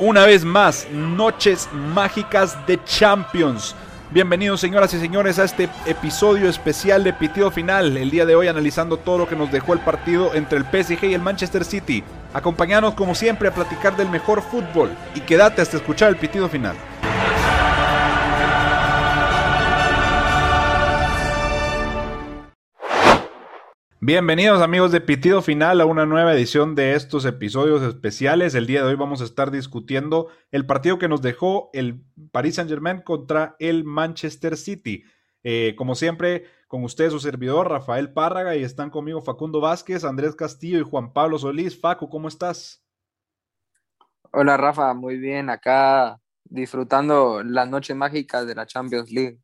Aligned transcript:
una 0.00 0.24
vez 0.24 0.46
más, 0.46 0.88
noches 0.90 1.68
mágicas 1.72 2.56
de 2.66 2.82
Champions. 2.84 3.74
Bienvenidos 4.10 4.58
señoras 4.58 4.94
y 4.94 4.98
señores 4.98 5.38
a 5.38 5.44
este 5.44 5.68
episodio 5.84 6.48
especial 6.48 7.04
de 7.04 7.12
Pitido 7.12 7.50
Final. 7.50 7.98
El 7.98 8.10
día 8.10 8.24
de 8.24 8.34
hoy 8.34 8.48
analizando 8.48 8.96
todo 8.96 9.18
lo 9.18 9.28
que 9.28 9.36
nos 9.36 9.52
dejó 9.52 9.74
el 9.74 9.80
partido 9.80 10.34
entre 10.34 10.58
el 10.58 10.64
PSG 10.64 11.04
y 11.04 11.14
el 11.14 11.20
Manchester 11.20 11.66
City. 11.66 12.02
Acompañanos 12.32 12.94
como 12.94 13.14
siempre 13.14 13.48
a 13.48 13.54
platicar 13.54 13.94
del 13.94 14.08
mejor 14.08 14.40
fútbol 14.40 14.90
y 15.14 15.20
quédate 15.20 15.60
hasta 15.60 15.76
escuchar 15.76 16.08
el 16.08 16.16
Pitido 16.16 16.48
Final. 16.48 16.76
Bienvenidos 24.02 24.62
amigos 24.62 24.92
de 24.92 25.02
Pitido 25.02 25.42
Final 25.42 25.78
a 25.78 25.84
una 25.84 26.06
nueva 26.06 26.32
edición 26.32 26.74
de 26.74 26.94
estos 26.94 27.26
episodios 27.26 27.82
especiales. 27.82 28.54
El 28.54 28.66
día 28.66 28.80
de 28.80 28.88
hoy 28.88 28.94
vamos 28.94 29.20
a 29.20 29.24
estar 29.24 29.50
discutiendo 29.50 30.28
el 30.50 30.64
partido 30.64 30.98
que 30.98 31.06
nos 31.06 31.20
dejó 31.20 31.68
el 31.74 32.02
Paris 32.32 32.54
Saint 32.54 32.70
Germain 32.70 33.02
contra 33.02 33.56
el 33.58 33.84
Manchester 33.84 34.56
City. 34.56 35.04
Eh, 35.42 35.74
como 35.76 35.94
siempre, 35.94 36.46
con 36.66 36.82
ustedes 36.82 37.12
su 37.12 37.20
servidor 37.20 37.68
Rafael 37.68 38.10
Párraga 38.10 38.56
y 38.56 38.62
están 38.62 38.88
conmigo 38.88 39.20
Facundo 39.20 39.60
Vázquez, 39.60 40.02
Andrés 40.04 40.34
Castillo 40.34 40.78
y 40.78 40.82
Juan 40.84 41.12
Pablo 41.12 41.38
Solís. 41.38 41.78
Facu, 41.78 42.08
¿cómo 42.08 42.28
estás? 42.28 42.82
Hola 44.32 44.56
Rafa, 44.56 44.94
muy 44.94 45.18
bien, 45.18 45.50
acá 45.50 46.18
disfrutando 46.44 47.42
las 47.42 47.68
noches 47.68 47.94
mágicas 47.94 48.46
de 48.46 48.54
la 48.54 48.64
Champions 48.64 49.10
League. 49.12 49.40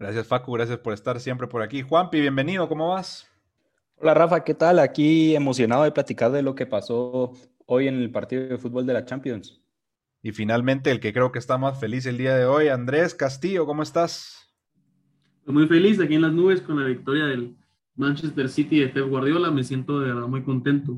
Gracias, 0.00 0.26
Facu. 0.26 0.52
Gracias 0.52 0.78
por 0.78 0.94
estar 0.94 1.20
siempre 1.20 1.46
por 1.46 1.60
aquí. 1.60 1.82
Juanpi, 1.82 2.22
bienvenido. 2.22 2.66
¿Cómo 2.70 2.88
vas? 2.88 3.30
Hola, 3.96 4.14
Rafa. 4.14 4.42
¿Qué 4.42 4.54
tal? 4.54 4.78
Aquí 4.78 5.36
emocionado 5.36 5.84
de 5.84 5.92
platicar 5.92 6.32
de 6.32 6.40
lo 6.40 6.54
que 6.54 6.64
pasó 6.64 7.32
hoy 7.66 7.86
en 7.86 7.96
el 7.96 8.10
partido 8.10 8.48
de 8.48 8.56
fútbol 8.56 8.86
de 8.86 8.94
la 8.94 9.04
Champions. 9.04 9.60
Y 10.22 10.32
finalmente, 10.32 10.90
el 10.90 11.00
que 11.00 11.12
creo 11.12 11.30
que 11.30 11.38
está 11.38 11.58
más 11.58 11.78
feliz 11.78 12.06
el 12.06 12.16
día 12.16 12.34
de 12.34 12.46
hoy, 12.46 12.68
Andrés 12.68 13.14
Castillo. 13.14 13.66
¿Cómo 13.66 13.82
estás? 13.82 14.50
Muy 15.44 15.66
feliz 15.66 16.00
aquí 16.00 16.14
en 16.14 16.22
las 16.22 16.32
nubes 16.32 16.62
con 16.62 16.80
la 16.80 16.86
victoria 16.86 17.26
del 17.26 17.58
Manchester 17.94 18.48
City 18.48 18.80
de 18.80 18.88
Pep 18.88 19.06
Guardiola. 19.06 19.50
Me 19.50 19.64
siento 19.64 20.00
de 20.00 20.14
verdad 20.14 20.28
muy 20.28 20.42
contento. 20.42 20.96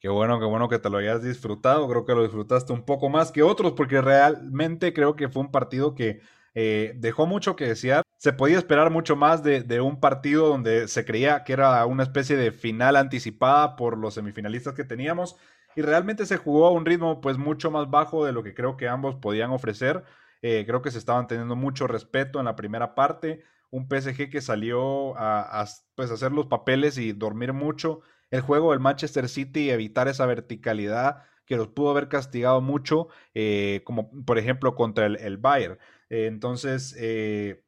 Qué 0.00 0.08
bueno, 0.08 0.40
qué 0.40 0.44
bueno 0.44 0.68
que 0.68 0.80
te 0.80 0.90
lo 0.90 0.98
hayas 0.98 1.22
disfrutado. 1.22 1.88
Creo 1.88 2.04
que 2.04 2.16
lo 2.16 2.24
disfrutaste 2.24 2.72
un 2.72 2.82
poco 2.84 3.10
más 3.10 3.30
que 3.30 3.44
otros, 3.44 3.74
porque 3.76 4.00
realmente 4.00 4.92
creo 4.92 5.14
que 5.14 5.28
fue 5.28 5.42
un 5.42 5.52
partido 5.52 5.94
que 5.94 6.20
eh, 6.60 6.94
dejó 6.96 7.24
mucho 7.24 7.54
que 7.54 7.68
desear. 7.68 8.02
Se 8.16 8.32
podía 8.32 8.58
esperar 8.58 8.90
mucho 8.90 9.14
más 9.14 9.44
de, 9.44 9.80
un 9.80 10.00
partido 10.00 10.48
donde 10.48 10.88
se 10.88 11.04
creía 11.04 11.44
que 11.44 11.52
era 11.52 11.86
una 11.86 12.02
especie 12.02 12.36
de 12.36 12.50
final 12.50 12.96
anticipada 12.96 13.76
por 13.76 13.96
los 13.96 14.14
semifinalistas 14.14 14.74
que 14.74 14.82
teníamos 14.82 15.36
y 15.76 15.82
realmente 15.82 16.26
se 16.26 16.36
jugó 16.36 16.66
a 16.66 16.72
un 16.72 16.84
ritmo 16.84 17.20
pues 17.20 17.38
mucho 17.38 17.70
más 17.70 17.88
bajo 17.88 18.26
de 18.26 18.32
lo 18.32 18.42
que 18.42 18.54
creo 18.54 18.76
que 18.76 18.88
ambos 18.88 19.14
podían 19.14 19.52
ofrecer. 19.52 20.02
Eh, 20.42 20.64
creo 20.66 20.82
que 20.82 20.90
se 20.90 20.98
estaban 20.98 21.28
teniendo 21.28 21.54
mucho 21.54 21.86
respeto 21.86 22.40
en 22.40 22.46
la 22.46 22.56
primera 22.56 22.96
parte. 22.96 23.44
Un 23.70 23.86
PSG 23.88 24.28
que 24.28 24.40
salió 24.40 25.16
a, 25.16 25.64
pues, 25.94 26.10
hacer 26.10 26.32
los 26.32 26.46
papeles 26.46 26.98
y 26.98 27.12
dormir 27.12 27.52
mucho. 27.52 28.00
El 28.32 28.40
juego 28.40 28.72
del 28.72 28.80
Manchester 28.80 29.28
City, 29.28 29.70
evitar 29.70 30.08
esa 30.08 30.26
verticalidad 30.26 31.22
que 31.46 31.56
los 31.56 31.68
pudo 31.68 31.90
haber 31.90 32.08
castigado 32.08 32.60
mucho, 32.60 33.08
eh, 33.32 33.82
como 33.84 34.10
por 34.24 34.38
ejemplo 34.38 34.74
contra 34.74 35.06
el, 35.06 35.16
el 35.16 35.36
Bayern. 35.36 35.78
Eh, 36.10 36.26
entonces, 36.26 36.94
eh, 36.98 37.64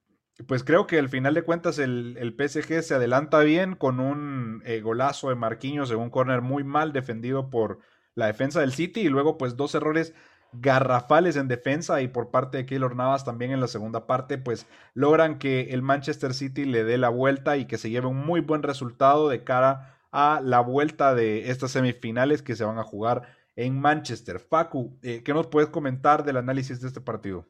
pues 0.47 0.65
creo 0.65 0.87
que 0.87 0.99
al 0.99 1.09
final 1.09 1.35
de 1.35 1.43
cuentas 1.43 1.79
el, 1.79 2.35
PSG 2.37 2.83
se 2.83 2.95
adelanta 2.95 3.41
bien 3.41 3.75
con 3.75 4.01
un 4.01 4.63
eh, 4.65 4.81
golazo 4.81 5.29
de 5.29 5.35
Marquinhos 5.35 5.91
en 5.91 5.99
un 5.99 6.11
corner 6.11 6.41
muy 6.41 6.65
mal 6.65 6.93
defendido 6.93 7.51
por 7.51 7.81
la 8.15 8.27
defensa 8.27 8.61
del 8.61 8.73
City 8.73 9.01
y 9.01 9.09
luego 9.09 9.39
pues 9.39 9.57
dos 9.57 9.75
errores 9.75 10.15
garrafales 10.53 11.37
en 11.37 11.47
defensa 11.49 12.03
y 12.03 12.09
por 12.09 12.31
parte 12.31 12.59
de 12.59 12.67
Keylor 12.67 12.97
Navas 12.97 13.25
también 13.25 13.53
en 13.53 13.61
la 13.61 13.69
segunda 13.69 14.07
parte 14.07 14.37
pues 14.37 14.67
logran 14.95 15.39
que 15.39 15.71
el 15.71 15.83
Manchester 15.83 16.35
City 16.35 16.65
le 16.65 16.83
dé 16.85 16.99
la 16.99 17.09
vuelta 17.09 17.57
y 17.57 17.67
que 17.67 17.79
se 17.79 17.91
lleve 17.91 18.09
un 18.09 18.17
muy 18.17 18.41
buen 18.41 18.63
resultado 18.63 19.29
de 19.29 19.45
cara 19.45 19.97
a 20.11 20.41
la 20.43 20.61
vuelta 20.61 21.15
de 21.15 21.51
estas 21.51 21.73
semifinales 21.73 22.43
que 22.43 22.57
se 22.57 22.65
van 22.65 22.79
a 22.79 22.83
jugar 22.83 23.37
en 23.55 23.79
Manchester. 23.81 24.41
Facu, 24.41 24.99
¿qué 25.01 25.33
nos 25.33 25.47
puedes 25.47 25.71
comentar 25.71 26.25
del 26.25 26.39
análisis 26.39 26.81
de 26.81 26.89
este 26.89 27.01
partido? 27.01 27.47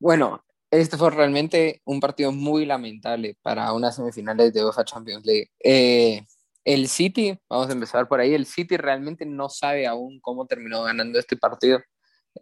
Bueno, 0.00 0.42
este 0.70 0.96
fue 0.96 1.10
realmente 1.10 1.82
un 1.84 2.00
partido 2.00 2.32
muy 2.32 2.64
lamentable 2.64 3.36
para 3.42 3.70
unas 3.74 3.96
semifinales 3.96 4.52
de 4.54 4.64
UEFA 4.64 4.84
Champions 4.84 5.26
League. 5.26 5.50
Eh, 5.62 6.24
el 6.64 6.88
City, 6.88 7.38
vamos 7.50 7.68
a 7.68 7.72
empezar 7.72 8.08
por 8.08 8.18
ahí, 8.18 8.32
el 8.32 8.46
City 8.46 8.78
realmente 8.78 9.26
no 9.26 9.50
sabe 9.50 9.86
aún 9.86 10.18
cómo 10.20 10.46
terminó 10.46 10.84
ganando 10.84 11.18
este 11.18 11.36
partido. 11.36 11.80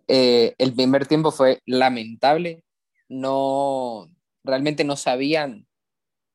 Eh, 0.08 0.54
el 0.58 0.74
primer 0.74 1.06
tiempo 1.06 1.32
fue 1.32 1.60
lamentable, 1.66 2.62
no, 3.08 4.08
realmente 4.44 4.84
no 4.84 4.96
sabían 4.96 5.66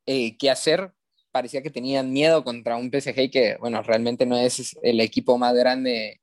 eh, 0.07 0.37
qué 0.37 0.51
hacer, 0.51 0.93
parecía 1.31 1.63
que 1.63 1.71
tenían 1.71 2.11
miedo 2.11 2.43
contra 2.43 2.77
un 2.77 2.91
PSG 2.91 3.31
que, 3.31 3.57
bueno, 3.59 3.81
realmente 3.83 4.25
no 4.25 4.37
es 4.37 4.77
el 4.83 4.99
equipo 5.01 5.37
más 5.37 5.55
grande 5.55 6.21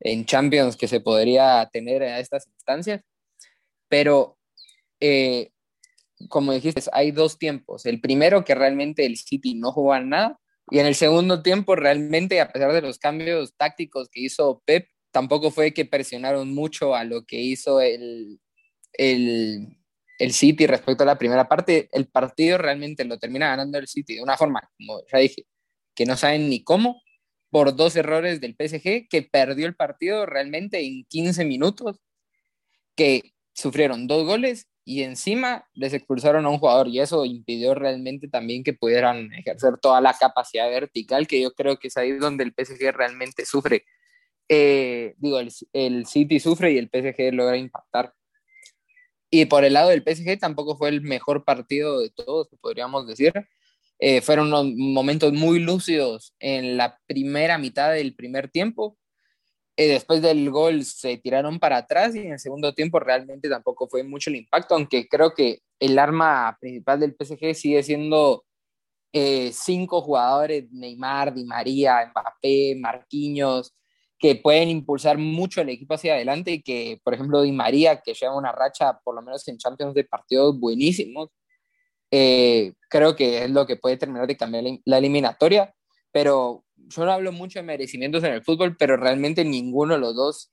en 0.00 0.26
Champions 0.26 0.76
que 0.76 0.88
se 0.88 1.00
podría 1.00 1.68
tener 1.72 2.02
a 2.02 2.20
estas 2.20 2.48
instancias 2.48 3.02
pero 3.94 4.36
eh, 4.98 5.52
como 6.28 6.52
dijiste, 6.52 6.82
hay 6.92 7.12
dos 7.12 7.38
tiempos. 7.38 7.86
El 7.86 8.00
primero 8.00 8.44
que 8.44 8.56
realmente 8.56 9.06
el 9.06 9.16
City 9.16 9.54
no 9.54 9.70
jugó 9.70 9.96
nada 10.00 10.40
y 10.68 10.80
en 10.80 10.86
el 10.86 10.96
segundo 10.96 11.44
tiempo 11.44 11.76
realmente 11.76 12.40
a 12.40 12.50
pesar 12.50 12.72
de 12.72 12.82
los 12.82 12.98
cambios 12.98 13.54
tácticos 13.56 14.08
que 14.10 14.22
hizo 14.22 14.64
Pep, 14.66 14.88
tampoco 15.12 15.52
fue 15.52 15.72
que 15.72 15.84
presionaron 15.84 16.52
mucho 16.52 16.96
a 16.96 17.04
lo 17.04 17.24
que 17.24 17.40
hizo 17.40 17.80
el, 17.80 18.40
el, 18.94 19.78
el 20.18 20.32
City 20.32 20.66
respecto 20.66 21.04
a 21.04 21.06
la 21.06 21.18
primera 21.18 21.48
parte. 21.48 21.88
El 21.92 22.08
partido 22.08 22.58
realmente 22.58 23.04
lo 23.04 23.20
termina 23.20 23.46
ganando 23.46 23.78
el 23.78 23.86
City 23.86 24.16
de 24.16 24.24
una 24.24 24.36
forma, 24.36 24.68
como 24.76 25.02
ya 25.06 25.18
dije, 25.18 25.46
que 25.94 26.04
no 26.04 26.16
saben 26.16 26.50
ni 26.50 26.64
cómo, 26.64 27.00
por 27.48 27.76
dos 27.76 27.94
errores 27.94 28.40
del 28.40 28.56
PSG, 28.58 29.06
que 29.08 29.22
perdió 29.30 29.68
el 29.68 29.76
partido 29.76 30.26
realmente 30.26 30.84
en 30.84 31.04
15 31.04 31.44
minutos, 31.44 32.00
que 32.96 33.33
sufrieron 33.54 34.06
dos 34.06 34.26
goles 34.26 34.68
y 34.84 35.02
encima 35.02 35.66
les 35.72 35.94
expulsaron 35.94 36.44
a 36.44 36.50
un 36.50 36.58
jugador 36.58 36.88
y 36.88 37.00
eso 37.00 37.24
impidió 37.24 37.74
realmente 37.74 38.28
también 38.28 38.62
que 38.62 38.74
pudieran 38.74 39.32
ejercer 39.32 39.78
toda 39.78 40.00
la 40.00 40.12
capacidad 40.12 40.68
vertical 40.68 41.26
que 41.26 41.40
yo 41.40 41.54
creo 41.54 41.78
que 41.78 41.88
es 41.88 41.96
ahí 41.96 42.12
donde 42.12 42.44
el 42.44 42.52
PSG 42.52 42.92
realmente 42.92 43.46
sufre. 43.46 43.84
Eh, 44.48 45.14
digo, 45.16 45.38
el, 45.40 46.06
City 46.06 46.38
sufre 46.38 46.72
y 46.72 46.78
el 46.78 46.90
PSG 46.92 47.32
logra 47.32 47.56
impactar. 47.56 48.12
Y 49.30 49.46
por 49.46 49.64
el 49.64 49.72
lado 49.72 49.88
del 49.88 50.02
PSG 50.02 50.38
tampoco 50.38 50.76
fue 50.76 50.90
el 50.90 51.00
mejor 51.00 51.44
partido 51.44 52.00
de 52.00 52.10
todos, 52.10 52.48
podríamos 52.60 53.06
decir. 53.06 53.32
Eh, 53.98 54.20
fueron 54.20 54.48
unos 54.48 54.66
momentos 54.76 55.32
muy 55.32 55.60
lúcidos 55.60 56.34
en 56.40 56.76
la 56.76 57.00
primera 57.06 57.56
mitad 57.58 57.92
del 57.92 58.14
primer 58.14 58.50
tiempo, 58.50 58.98
eh, 59.76 59.88
después 59.88 60.22
del 60.22 60.50
gol 60.50 60.84
se 60.84 61.16
tiraron 61.18 61.58
para 61.58 61.78
atrás 61.78 62.14
y 62.14 62.20
en 62.20 62.32
el 62.32 62.38
segundo 62.38 62.72
tiempo 62.74 63.00
realmente 63.00 63.48
tampoco 63.48 63.88
fue 63.88 64.04
mucho 64.04 64.30
el 64.30 64.36
impacto, 64.36 64.74
aunque 64.74 65.08
creo 65.08 65.34
que 65.34 65.60
el 65.80 65.98
arma 65.98 66.56
principal 66.60 67.00
del 67.00 67.16
PSG 67.18 67.54
sigue 67.54 67.82
siendo 67.82 68.44
eh, 69.12 69.50
cinco 69.52 70.00
jugadores, 70.00 70.70
Neymar, 70.72 71.34
Di 71.34 71.44
María, 71.44 72.06
Mbappé, 72.10 72.76
Marquinhos, 72.80 73.74
que 74.18 74.36
pueden 74.36 74.68
impulsar 74.70 75.18
mucho 75.18 75.60
el 75.60 75.68
equipo 75.68 75.94
hacia 75.94 76.14
adelante 76.14 76.52
y 76.52 76.62
que, 76.62 77.00
por 77.04 77.14
ejemplo, 77.14 77.42
Di 77.42 77.52
María, 77.52 78.00
que 78.00 78.14
lleva 78.14 78.36
una 78.36 78.52
racha, 78.52 78.98
por 79.04 79.14
lo 79.14 79.22
menos 79.22 79.46
en 79.48 79.58
Champions, 79.58 79.94
de 79.94 80.04
partidos 80.04 80.58
buenísimos, 80.58 81.30
eh, 82.10 82.72
creo 82.88 83.16
que 83.16 83.44
es 83.44 83.50
lo 83.50 83.66
que 83.66 83.76
puede 83.76 83.96
terminar 83.96 84.26
de 84.26 84.36
cambiar 84.36 84.64
la 84.84 84.98
eliminatoria, 84.98 85.74
pero 86.12 86.63
yo 86.88 87.04
no 87.04 87.12
hablo 87.12 87.32
mucho 87.32 87.58
de 87.58 87.64
merecimientos 87.64 88.22
en 88.24 88.32
el 88.32 88.44
fútbol, 88.44 88.76
pero 88.76 88.96
realmente 88.96 89.44
ninguno 89.44 89.94
de 89.94 90.00
los 90.00 90.14
dos 90.14 90.50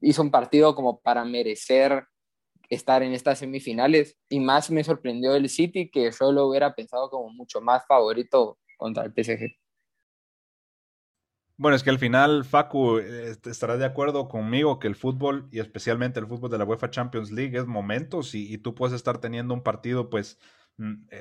hizo 0.00 0.22
un 0.22 0.30
partido 0.30 0.74
como 0.74 1.00
para 1.00 1.24
merecer 1.24 2.06
estar 2.68 3.02
en 3.02 3.12
estas 3.12 3.38
semifinales. 3.38 4.16
Y 4.28 4.40
más 4.40 4.70
me 4.70 4.84
sorprendió 4.84 5.34
el 5.34 5.48
City, 5.48 5.90
que 5.90 6.10
yo 6.10 6.32
lo 6.32 6.46
hubiera 6.46 6.74
pensado 6.74 7.10
como 7.10 7.30
mucho 7.30 7.60
más 7.60 7.84
favorito 7.86 8.58
contra 8.76 9.04
el 9.04 9.12
PSG. 9.12 9.56
Bueno, 11.58 11.74
es 11.74 11.82
que 11.82 11.88
al 11.88 11.98
final, 11.98 12.44
Facu, 12.44 12.98
este, 12.98 13.48
estarás 13.48 13.78
de 13.78 13.86
acuerdo 13.86 14.28
conmigo 14.28 14.78
que 14.78 14.88
el 14.88 14.94
fútbol, 14.94 15.48
y 15.50 15.60
especialmente 15.60 16.20
el 16.20 16.26
fútbol 16.26 16.50
de 16.50 16.58
la 16.58 16.64
UEFA 16.64 16.90
Champions 16.90 17.30
League, 17.30 17.56
es 17.56 17.66
momentos 17.66 18.34
y, 18.34 18.58
tú 18.58 18.74
puedes 18.74 18.94
estar 18.94 19.18
teniendo 19.18 19.54
un 19.54 19.62
partido, 19.62 20.10
pues, 20.10 20.38
eh, 20.38 20.38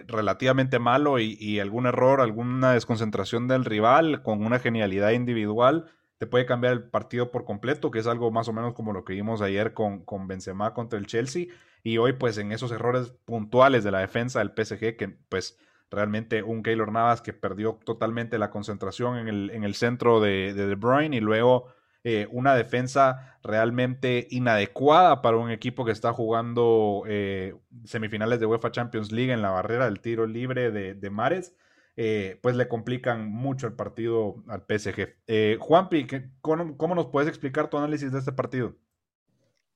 relativamente 0.07 0.79
malo 0.79 1.19
y, 1.19 1.59
algún 1.59 1.85
error, 1.85 2.21
alguna 2.21 2.73
desconcentración 2.73 3.47
del 3.47 3.65
rival 3.65 4.21
con 4.21 4.45
una 4.45 4.59
genialidad 4.59 5.11
individual 5.11 5.91
te 6.17 6.27
puede 6.27 6.45
cambiar 6.45 6.73
el 6.73 6.83
partido 6.83 7.31
por 7.31 7.45
completo, 7.45 7.91
que 7.91 7.99
es 7.99 8.07
algo 8.07 8.31
más 8.31 8.47
o 8.47 8.53
menos 8.53 8.73
como 8.73 8.93
lo 8.93 9.03
que 9.03 9.13
vimos 9.13 9.41
ayer 9.41 9.73
con, 9.73 10.03
con 10.05 10.27
Benzema 10.27 10.73
contra 10.73 10.97
el 10.97 11.07
Chelsea. 11.07 11.47
Y 11.83 11.97
hoy 11.97 12.13
pues 12.13 12.37
en 12.37 12.51
esos 12.51 12.71
errores 12.71 13.13
puntuales 13.25 13.83
de 13.83 13.91
la 13.91 13.99
defensa 13.99 14.39
del 14.39 14.53
PSG 14.55 14.95
que 14.95 15.09
pues 15.29 15.59
realmente 15.91 16.41
un 16.41 16.63
Keylor 16.63 16.91
Navas 16.91 17.21
que 17.21 17.33
perdió 17.33 17.79
totalmente 17.83 18.37
la 18.37 18.49
concentración 18.49 19.17
en 19.17 19.27
el, 19.27 19.49
en 19.51 19.63
el 19.63 19.75
centro 19.75 20.19
de, 20.19 20.53
de 20.53 20.67
De 20.67 20.75
Bruyne 20.75 21.15
y 21.15 21.19
luego 21.19 21.67
eh, 22.07 22.27
una 22.29 22.53
defensa 22.53 23.35
realmente 23.41 24.27
inadecuada 24.29 25.23
para 25.23 25.37
un 25.37 25.49
equipo 25.49 25.83
que 25.83 25.91
está 25.91 26.13
jugando 26.13 27.01
eh, 27.07 27.55
semifinales 27.83 28.39
de 28.39 28.45
UEFA 28.45 28.71
Champions 28.71 29.11
League 29.11 29.33
en 29.33 29.41
la 29.41 29.49
barrera 29.49 29.85
del 29.85 30.01
tiro 30.01 30.27
libre 30.27 30.69
de, 30.69 31.09
Mares. 31.09 31.55
Eh, 31.97 32.37
pues 32.43 32.55
le 32.57 32.67
complican 32.67 33.27
mucho 33.27 33.65
el 33.65 33.73
partido 33.73 34.43
al 34.47 34.65
PSG. 34.69 35.57
Juanpi, 35.57 36.05
cómo, 36.41 36.77
¿cómo 36.77 36.93
nos 36.93 37.07
puedes 37.07 37.27
explicar 37.27 37.71
tu 37.71 37.77
análisis 37.79 38.11
de 38.11 38.19
este 38.19 38.33
partido? 38.33 38.75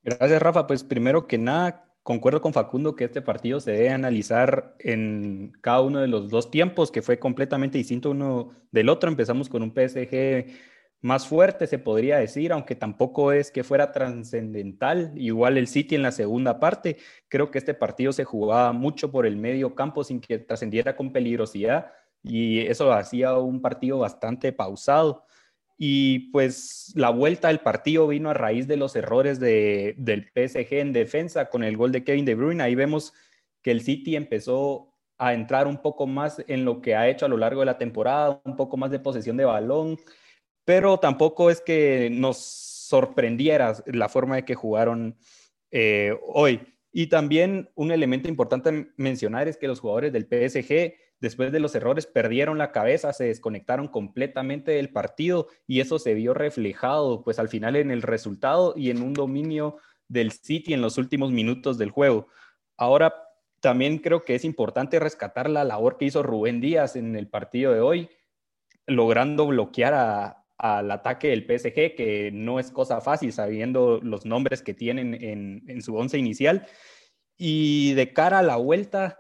Gracias, 0.04 0.40
Rafa. 0.40 0.68
Pues 0.68 0.84
primero 0.84 1.26
que 1.26 1.40
nada, 1.40 1.92
concuerdo 2.04 2.42
con 2.42 2.54
Facundo 2.54 2.96
que 2.96 3.06
este 3.06 3.24
partido 3.24 3.60
se 3.60 3.72
debe 3.72 3.90
analizar 3.90 4.76
en 4.78 5.52
cada 5.62 5.82
uno 5.82 6.00
de 6.00 6.08
los 6.08 6.30
dos 6.30 6.52
tiempos, 6.52 6.92
que 6.92 7.02
fue 7.02 7.18
completamente 7.18 7.80
distinto 7.80 8.12
uno 8.12 8.52
del 8.72 8.88
otro. 8.88 9.10
Empezamos 9.10 9.50
con 9.50 9.64
un 9.64 9.74
PSG 9.74 10.46
más 11.02 11.28
fuerte, 11.28 11.68
se 11.68 11.80
podría 11.80 12.18
decir, 12.18 12.52
aunque 12.52 12.76
tampoco 12.76 13.32
es 13.32 13.52
que 13.52 13.64
fuera 13.64 13.92
trascendental. 13.92 15.14
Igual 15.16 15.58
el 15.58 15.68
City 15.68 15.96
en 15.96 16.04
la 16.04 16.12
segunda 16.12 16.60
parte, 16.60 16.98
creo 17.30 17.52
que 17.52 17.58
este 17.58 17.74
partido 17.74 18.12
se 18.12 18.26
jugaba 18.26 18.74
mucho 18.74 19.12
por 19.12 19.26
el 19.26 19.38
medio 19.38 19.76
campo 19.76 20.04
sin 20.04 20.20
que 20.20 20.40
trascendiera 20.40 20.96
con 20.96 21.14
peligrosidad 21.14 21.92
y 22.22 22.60
eso 22.62 22.92
hacía 22.92 23.38
un 23.38 23.62
partido 23.62 24.00
bastante 24.00 24.52
pausado. 24.52 25.26
Y 25.78 26.32
pues 26.32 26.92
la 26.96 27.10
vuelta 27.10 27.48
del 27.48 27.62
partido 27.62 28.08
vino 28.08 28.30
a 28.30 28.34
raíz 28.34 28.68
de 28.68 28.76
los 28.76 28.98
errores 28.98 29.40
de, 29.40 29.96
del 29.98 30.26
PSG 30.26 30.74
en 30.74 30.92
defensa 30.92 31.50
con 31.50 31.64
el 31.64 31.78
gol 31.78 31.94
de 31.94 32.04
Kevin 32.04 32.26
De 32.26 32.36
Bruyne. 32.36 32.62
Ahí 32.62 32.76
vemos 32.76 33.14
que 33.62 33.72
el 33.72 33.82
City 33.82 34.18
empezó 34.18 34.94
a 35.18 35.34
entrar 35.34 35.68
un 35.68 35.78
poco 35.78 36.06
más 36.06 36.44
en 36.48 36.66
lo 36.66 36.82
que 36.82 36.96
ha 36.96 37.08
hecho 37.08 37.26
a 37.26 37.30
lo 37.30 37.38
largo 37.38 37.62
de 37.62 37.68
la 37.68 37.78
temporada, 37.78 38.42
un 38.44 38.58
poco 38.58 38.76
más 38.76 38.92
de 38.92 39.00
posesión 39.00 39.38
de 39.38 39.46
balón, 39.46 39.98
pero 40.70 41.00
tampoco 41.00 41.50
es 41.50 41.62
que 41.62 42.12
nos 42.12 42.38
sorprendiera 42.38 43.74
la 43.88 44.08
forma 44.08 44.36
de 44.36 44.46
que 44.46 44.54
jugaron 44.54 45.18
eh, 45.72 46.16
hoy. 46.28 46.62
Y 46.92 47.08
también 47.08 47.72
un 47.74 47.90
elemento 47.90 48.30
importante 48.30 48.92
mencionar 48.96 49.48
es 49.48 49.58
que 49.58 49.68
los 49.68 49.80
jugadores 49.80 50.14
del 50.14 50.28
PSG 50.28 50.94
después 51.20 51.52
de 51.52 51.60
los 51.60 51.74
errores 51.74 52.06
perdieron 52.06 52.60
la 52.60 52.72
cabeza, 52.72 53.14
se 53.14 53.24
desconectaron 53.24 53.88
completamente 53.88 54.74
del 54.74 54.92
partido 54.92 55.48
y 55.66 55.80
eso 55.80 55.98
se 55.98 56.14
vio 56.14 56.36
reflejado 56.36 57.24
pues 57.24 57.40
al 57.40 57.50
final 57.50 57.76
en 57.76 57.90
el 57.90 58.04
resultado 58.04 58.76
y 58.78 58.92
en 58.92 59.02
un 59.02 59.14
dominio 59.14 59.78
del 60.08 60.34
City 60.34 60.76
en 60.76 60.84
los 60.84 61.00
últimos 61.00 61.32
minutos 61.32 61.80
del 61.80 61.90
juego. 61.90 62.28
Ahora 62.78 63.16
también 63.60 63.98
creo 63.98 64.22
que 64.22 64.36
es 64.36 64.46
importante 64.46 65.00
rescatar 65.00 65.50
la 65.50 65.64
labor 65.64 65.98
que 65.98 66.06
hizo 66.06 66.22
Rubén 66.22 66.62
Díaz 66.62 66.96
en 66.96 67.16
el 67.16 67.28
partido 67.28 67.74
de 67.74 67.82
hoy, 67.82 68.10
logrando 68.86 69.48
bloquear 69.48 70.36
al 70.60 70.92
ataque 70.92 71.30
del 71.30 71.46
PSG, 71.46 71.96
que 71.96 72.32
no 72.34 72.60
es 72.60 72.70
cosa 72.70 73.00
fácil 73.00 73.32
sabiendo 73.32 74.02
los 74.04 74.26
nombres 74.26 74.62
que 74.62 74.74
tienen 74.74 75.14
en, 75.16 75.82
su 75.82 75.96
once 75.96 76.18
inicial. 76.18 76.68
Y 77.38 77.94
de 77.94 78.12
cara 78.12 78.40
a 78.40 78.44
la 78.44 78.58
vuelta, 78.58 79.20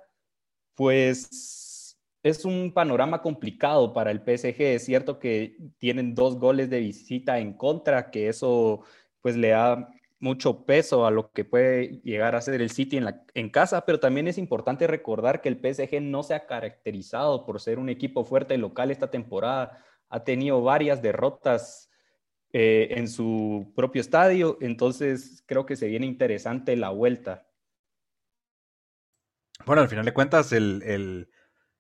pues 0.75 1.97
es 2.23 2.43
un 2.43 2.73
panorama 2.73 3.21
complicado 3.21 3.93
para 3.93 4.11
el 4.11 4.19
PSG. 4.19 4.61
Es 4.61 4.85
cierto 4.85 5.17
que 5.17 5.55
tienen 5.77 6.13
dos 6.13 6.37
goles 6.37 6.69
de 6.69 6.81
visita 6.81 7.39
en 7.39 7.53
contra, 7.53 8.11
que 8.11 8.27
eso 8.27 8.81
pues 9.21 9.37
le 9.37 9.49
da 9.49 9.89
mucho 10.19 10.65
peso 10.65 11.05
a 11.05 11.11
lo 11.11 11.31
que 11.31 11.45
puede 11.45 12.01
llegar 12.03 12.35
a 12.35 12.41
ser 12.41 12.61
el 12.61 12.69
City 12.71 12.97
en, 12.97 13.05
en 13.33 13.49
casa, 13.49 13.85
pero 13.85 14.01
también 14.01 14.27
es 14.27 14.37
importante 14.37 14.87
recordar 14.87 15.41
que 15.41 15.47
el 15.47 15.55
PSG 15.55 16.01
no 16.01 16.23
se 16.23 16.33
ha 16.33 16.45
caracterizado 16.45 17.45
por 17.45 17.61
ser 17.61 17.79
un 17.79 17.87
equipo 17.87 18.25
fuerte 18.25 18.57
local 18.57 18.91
esta 18.91 19.09
temporada. 19.09 19.81
Ha 20.09 20.23
tenido 20.23 20.61
varias 20.61 21.01
derrotas 21.01 21.89
eh, 22.51 22.87
en 22.91 23.07
su 23.07 23.71
propio 23.75 24.01
estadio, 24.01 24.57
entonces 24.61 25.43
creo 25.45 25.65
que 25.65 25.75
se 25.75 25.87
viene 25.87 26.05
interesante 26.05 26.75
la 26.75 26.89
vuelta. 26.89 27.47
Bueno, 29.65 29.81
al 29.81 29.89
final 29.89 30.05
de 30.05 30.13
cuentas, 30.13 30.51
el 30.51 31.29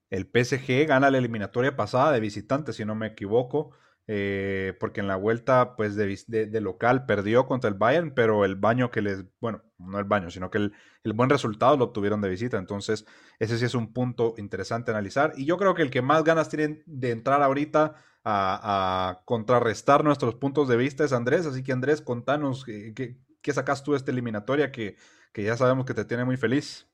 el 0.09 0.25
PSG 0.25 0.87
gana 0.87 1.11
la 1.11 1.17
eliminatoria 1.19 1.75
pasada 1.75 2.11
de 2.11 2.19
visitante, 2.19 2.73
si 2.73 2.83
no 2.83 2.95
me 2.95 3.07
equivoco, 3.07 3.71
eh, 4.11 4.75
porque 4.79 5.01
en 5.01 5.07
la 5.07 5.17
vuelta 5.17 5.75
pues 5.75 5.95
de, 5.95 6.61
local 6.61 7.05
perdió 7.05 7.45
contra 7.45 7.69
el 7.69 7.75
Bayern, 7.75 8.15
pero 8.15 8.43
el 8.43 8.55
baño 8.55 8.89
que 8.89 9.03
les, 9.03 9.23
bueno, 9.39 9.61
no 9.77 9.99
el 9.99 10.05
baño, 10.05 10.31
sino 10.31 10.49
que 10.49 10.57
el, 10.57 10.73
buen 11.13 11.29
resultado 11.29 11.77
lo 11.77 11.85
obtuvieron 11.85 12.19
de 12.19 12.29
visita. 12.29 12.57
Entonces, 12.57 13.05
ese 13.37 13.59
sí 13.59 13.65
es 13.65 13.75
un 13.75 13.93
punto 13.93 14.33
interesante 14.37 14.89
analizar. 14.89 15.33
Y 15.37 15.45
yo 15.45 15.57
creo 15.57 15.75
que 15.75 15.83
el 15.83 15.91
que 15.91 16.01
más 16.01 16.23
ganas 16.23 16.49
tiene 16.49 16.81
de 16.87 17.11
entrar 17.11 17.43
ahorita 17.43 17.93
a, 18.25 19.21
contrarrestar 19.25 20.03
nuestros 20.03 20.33
puntos 20.35 20.67
de 20.67 20.77
vista 20.77 21.03
es 21.03 21.13
Andrés. 21.13 21.45
Así 21.45 21.61
que 21.61 21.71
Andrés, 21.71 22.01
contanos 22.01 22.67
eh, 22.67 22.93
qué, 22.95 23.17
qué 23.41 23.53
sacas 23.53 23.83
tú 23.83 23.91
de 23.91 23.97
esta 23.97 24.11
eliminatoria 24.11 24.71
que, 24.71 24.97
que 25.31 25.43
ya 25.43 25.55
sabemos 25.55 25.85
que 25.85 25.93
te 25.93 26.05
tiene 26.05 26.25
muy 26.25 26.37
feliz 26.37 26.89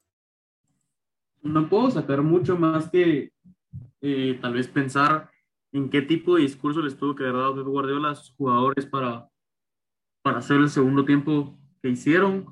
no 1.46 1.70
puedo 1.70 1.92
sacar 1.92 2.22
mucho 2.24 2.58
más 2.58 2.90
que 2.90 3.32
eh, 4.02 4.40
tal 4.42 4.54
vez 4.54 4.68
pensar 4.68 5.30
en 5.76 5.90
qué 5.90 6.02
tipo 6.02 6.36
de 6.36 6.44
discurso 6.44 6.82
les 6.82 6.98
tuvo 6.98 7.16
que 7.16 7.24
haber 7.24 7.36
dado 7.36 7.56
Pep 7.56 7.66
Guardiola 7.66 8.12
a 8.12 8.16
sus 8.16 8.34
jugadores 8.36 8.86
para, 8.86 9.28
para 10.22 10.38
hacer 10.38 10.58
el 10.58 10.70
segundo 10.70 11.04
tiempo 11.04 11.60
que 11.82 11.90
hicieron. 11.90 12.46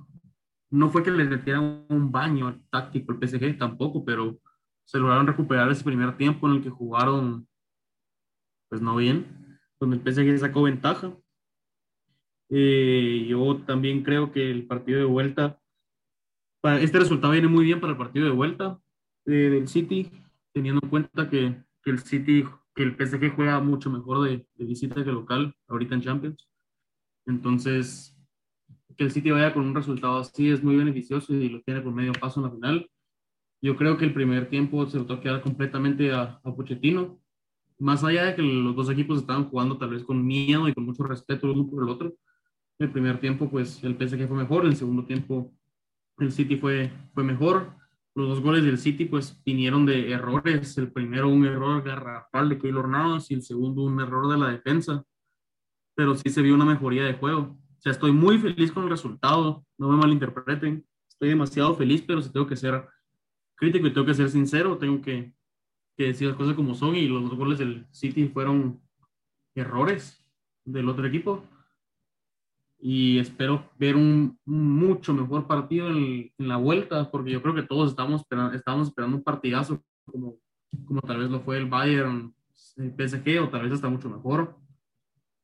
No 0.70 0.90
fue 0.90 1.04
que 1.04 1.12
les 1.12 1.30
metieran 1.30 1.86
un 1.88 2.12
baño 2.12 2.62
táctico 2.70 3.14
el 3.14 3.25
PSG 3.25 3.58
tampoco, 3.58 4.04
pero 4.04 4.40
se 4.84 5.00
lograron 5.00 5.25
recuperar 5.25 5.72
ese 5.72 5.86
primer 5.86 6.18
tiempo 6.18 6.50
en 6.50 6.56
el 6.56 6.64
que 6.64 6.70
jugaron 6.70 7.48
pues 8.68 8.81
no 8.81 8.98
bien, 8.98 9.58
donde 9.80 9.98
el 9.98 10.02
PSG 10.02 10.40
sacó 10.40 10.64
ventaja. 10.64 11.16
Eh, 12.50 13.25
yo 13.30 13.62
también 13.66 14.04
creo 14.04 14.34
que 14.34 14.52
el 14.52 14.68
partido 14.68 15.00
de 15.00 15.06
vuelta, 15.06 15.62
este 16.81 17.00
resultado 17.00 17.31
viene 17.31 17.48
muy 17.48 17.64
bien 17.64 17.80
para 17.80 17.92
el 17.92 17.98
partido 17.98 18.25
de 18.25 18.31
vuelta, 18.31 18.81
del 19.25 19.68
City, 19.70 20.12
teniendo 20.52 20.81
en 20.84 20.90
cuenta 20.90 21.30
que, 21.30 21.64
que, 21.81 21.92
el 21.92 22.00
City, 22.00 22.44
el 22.75 22.96
PSG 22.96 23.36
juega 23.36 23.60
mucho 23.60 23.90
mejor 23.90 24.28
de, 24.28 24.48
visita 24.56 25.04
que 25.04 25.12
local 25.12 25.56
ahorita 25.68 25.96
en 25.96 26.02
Champions. 26.02 26.50
Entonces, 27.25 28.18
que 28.98 29.04
el 29.04 29.12
City 29.12 29.31
vaya 29.31 29.54
con 29.54 29.65
un 29.65 29.75
resultado 29.75 30.18
así 30.18 30.50
es 30.50 30.63
muy 30.63 30.75
beneficioso 30.75 31.34
y 31.34 31.50
lo 31.50 31.62
tiene 31.62 31.84
con 31.84 31.94
medio 31.94 32.13
paso 32.13 32.39
en 32.39 32.46
la 32.48 32.51
final. 32.51 32.89
Yo 33.62 33.75
creo 33.75 33.98
que 33.98 34.06
el 34.06 34.13
primer 34.13 34.50
tiempo 34.50 34.86
se 34.88 34.98
lo 34.98 35.06
toca 35.06 35.22
quedar 35.22 35.42
completamente 35.42 36.12
a, 36.12 36.39
a 36.44 36.56
Pochettino. 36.56 37.20
Más 37.80 38.03
allá 38.03 38.25
de 38.25 38.36
que 38.36 38.42
los 38.42 38.75
dos 38.75 38.89
equipos 38.89 39.20
estaban 39.20 39.50
jugando 39.50 39.77
tal 39.77 39.92
vez 39.92 40.03
con 40.03 40.25
miedo 40.25 40.68
y 40.68 40.74
con 40.74 40.86
mucho 40.86 41.03
respeto 41.03 41.48
el 41.48 41.53
uno 41.53 41.70
por 41.70 41.84
el 41.84 41.89
otro, 41.89 42.13
el 42.80 42.92
primer 42.92 43.20
tiempo 43.20 43.50
pues 43.50 43.84
el 43.84 43.96
PSG 43.96 44.27
fue 44.27 44.38
mejor, 44.38 44.65
el 44.65 44.75
segundo 44.75 45.06
tiempo 45.06 45.53
el 46.18 46.32
City 46.32 46.58
fue, 46.58 46.92
fue 47.13 47.24
mejor 47.24 47.83
los 48.15 48.29
dos 48.29 48.41
goles 48.41 48.63
del 48.63 48.77
City 48.77 49.05
pues 49.05 49.41
vinieron 49.43 49.86
de 49.86 50.12
errores. 50.12 50.77
El 50.77 50.91
primero 50.91 51.29
un 51.29 51.46
error 51.46 51.84
garrafal 51.84 52.50
de 52.50 52.60
Keylor 52.60 52.88
Navas 52.88 53.32
y 53.32 53.34
el 53.34 53.41
segundo 53.41 53.84
un 53.84 54.00
error 54.00 54.32
de 54.32 54.38
la 54.38 54.50
defensa. 54.50 55.03
Pero 55.96 56.15
sí 56.15 56.29
se 56.29 56.41
vio 56.41 56.53
una 56.53 56.65
mejoría 56.65 57.03
de 57.03 57.13
juego. 57.13 57.58
O 57.77 57.82
sea, 57.82 57.91
estoy 57.91 58.12
muy 58.12 58.38
feliz 58.38 58.72
con 58.72 58.84
el 58.84 58.89
resultado. 58.89 59.65
No 59.77 59.89
me 59.89 59.98
malinterpreten. 59.98 60.86
Estoy 61.08 61.29
demasiado 61.29 61.75
feliz, 61.75 62.03
pero 62.05 62.22
si 62.22 62.32
tengo 62.32 62.48
que 62.48 62.55
ser 62.55 62.88
crítico 63.55 63.88
y 63.88 63.93
tengo 63.93 64.05
que 64.05 64.13
ser 64.13 64.29
sincero, 64.29 64.77
tengo 64.77 65.01
que, 65.01 65.34
que 65.98 66.05
decir 66.05 66.27
las 66.27 66.38
cosas 66.38 66.55
como 66.55 66.75
son. 66.75 66.96
Y 66.96 67.08
los 67.08 67.24
dos 67.24 67.36
goles 67.36 67.60
del 67.60 67.88
City 67.91 68.27
fueron 68.27 68.82
errores 69.55 70.20
del 70.65 70.88
otro 70.89 71.05
equipo 71.05 71.43
y 72.86 73.18
espero 73.18 73.72
ver 73.80 73.96
un, 73.96 74.38
mucho 74.44 75.13
mejor 75.13 75.48
partido 75.48 75.88
en, 75.90 76.34
la 76.38 76.58
vuelta, 76.58 77.10
porque 77.10 77.32
yo 77.32 77.42
creo 77.42 77.56
que 77.56 77.63
todos 77.63 77.90
estamos 77.90 78.20
esperando, 78.20 78.54
estamos 78.54 78.90
esperando 78.90 79.16
un 79.16 79.24
partidazo 79.24 79.82
como, 80.04 80.36
como 80.84 81.00
tal 81.00 81.20
vez 81.20 81.30
lo 81.30 81.40
fue 81.40 81.56
el 81.56 81.70
Bayern 81.70 82.36
el 82.75 82.92
PSG 82.92 83.42
o 83.42 83.48
tal 83.48 83.62
vez 83.62 83.72
hasta 83.72 83.88
mucho 83.88 84.10
mejor, 84.10 84.58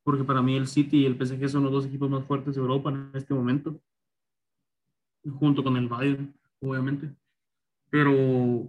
porque 0.03 0.25
para 0.25 0.41
mí 0.41 0.57
el 0.57 0.67
City 0.67 0.97
y 0.97 1.05
el 1.05 1.15
PSG 1.15 1.47
son 1.47 1.63
los 1.63 1.71
dos 1.71 1.85
equipos 1.85 2.09
más 2.09 2.25
fuertes 2.25 2.55
de 2.55 2.61
Europa 2.61 2.89
en 2.89 3.09
este 3.13 3.33
momento, 3.33 3.79
junto 5.39 5.63
con 5.63 5.77
el 5.77 5.87
Bayern, 5.87 6.35
obviamente. 6.59 7.09
Pero 7.89 8.67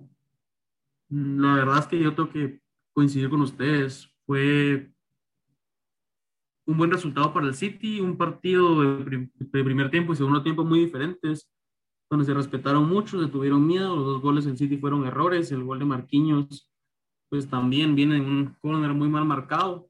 la 1.09 1.55
verdad 1.57 1.79
es 1.81 1.87
que 1.89 1.99
yo 1.99 2.15
tengo 2.15 2.31
que 2.31 2.61
coincidir 2.93 3.31
con 3.31 3.41
ustedes, 3.41 4.09
fue 4.27 4.93
un 6.71 6.79
buen 6.79 6.91
resultado 6.93 7.33
para 7.33 7.49
el 7.49 7.55
City, 7.55 8.01
un 8.01 8.17
partido 8.17 8.81
de, 8.81 9.29
primer 9.51 9.91
tiempo 9.91 10.13
y 10.13 10.17
segundo 10.17 10.41
tiempo 10.41 10.65
muy 10.65 10.79
diferentes, 10.79 11.51
donde 12.09 12.25
se 12.25 12.33
respetaron 12.33 12.89
mucho, 12.89 13.21
se 13.21 13.29
tuvieron 13.29 13.67
miedo, 13.67 13.97
los 13.97 14.05
dos 14.05 14.23
goles 14.23 14.47
en 14.47 14.57
City 14.57 14.77
fueron 14.77 15.05
errores, 15.05 15.51
el 15.51 15.65
gol 15.65 15.81
de 15.81 15.85
Marquinhos 15.85 16.71
pues 17.29 17.49
también 17.49 17.95
viene 17.97 18.17
en 18.17 18.25
un 18.25 18.57
corner 18.61 18.93
muy 18.93 19.09
mal 19.09 19.25
marcado, 19.25 19.89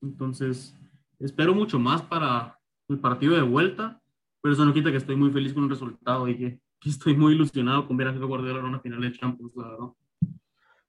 entonces 0.00 0.76
espero 1.20 1.54
mucho 1.54 1.78
más 1.78 2.02
para 2.02 2.58
el 2.88 2.98
partido 2.98 3.34
de 3.34 3.42
vuelta, 3.42 4.00
pero 4.42 4.54
eso 4.54 4.64
no 4.64 4.74
quita 4.74 4.90
que 4.90 4.96
estoy 4.96 5.14
muy 5.14 5.30
feliz 5.30 5.54
con 5.54 5.64
el 5.64 5.70
resultado 5.70 6.26
y 6.28 6.36
que, 6.36 6.60
estoy 6.84 7.16
muy 7.16 7.34
ilusionado 7.34 7.86
con 7.86 7.96
ver 7.96 8.08
a 8.08 8.12
Guardiola 8.12 8.60
en 8.60 8.66
una 8.66 8.80
final 8.80 9.00
de 9.00 9.12
Champions, 9.12 9.52
la 9.56 9.68
verdad. 9.68 9.88